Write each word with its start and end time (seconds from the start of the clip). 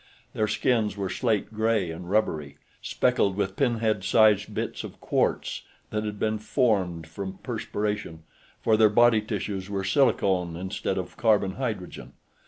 Their 0.33 0.47
skins 0.47 0.97
were 0.97 1.11
slate 1.11 1.53
gray 1.53 1.91
and 1.91 2.09
rubbery, 2.09 2.57
speckled 2.81 3.37
with 3.37 3.55
pinhead 3.55 4.03
sized 4.03 4.51
bits 4.51 4.83
of 4.83 4.99
quartz 4.99 5.61
that 5.91 6.03
had 6.05 6.17
been 6.17 6.39
formed 6.39 7.05
from 7.05 7.37
perspiration, 7.43 8.23
for 8.63 8.75
their 8.77 8.89
body 8.89 9.21
tissues 9.21 9.69
were 9.69 9.83
silicone 9.83 10.55
instead 10.55 10.97
of 10.97 11.17
carbon 11.17 11.51
hydrogen. 11.51 12.13